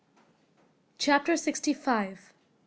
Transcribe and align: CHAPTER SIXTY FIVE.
CHAPTER 0.97 1.37
SIXTY 1.37 1.73
FIVE. 1.75 2.33